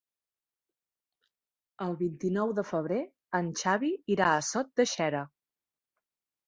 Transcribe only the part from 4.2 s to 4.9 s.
a Sot